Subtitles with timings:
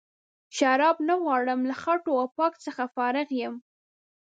[0.57, 3.55] شراب نه غواړم له خټو او پاک څخه فارغ یم.